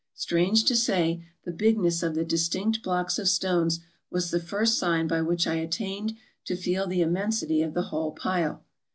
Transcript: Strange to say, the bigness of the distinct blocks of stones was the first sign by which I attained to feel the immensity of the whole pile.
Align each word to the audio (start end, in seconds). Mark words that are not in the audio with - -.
Strange 0.15 0.63
to 0.65 0.75
say, 0.75 1.23
the 1.45 1.51
bigness 1.51 2.01
of 2.01 2.15
the 2.15 2.25
distinct 2.25 2.81
blocks 2.81 3.19
of 3.19 3.29
stones 3.29 3.81
was 4.09 4.31
the 4.31 4.39
first 4.39 4.79
sign 4.79 5.07
by 5.07 5.21
which 5.21 5.45
I 5.45 5.57
attained 5.57 6.15
to 6.45 6.55
feel 6.57 6.87
the 6.87 7.01
immensity 7.03 7.61
of 7.61 7.75
the 7.75 7.83
whole 7.83 8.11
pile. 8.11 8.63